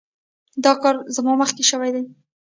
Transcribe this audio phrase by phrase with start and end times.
[0.63, 2.03] دا کار زما مخکې شوی دی.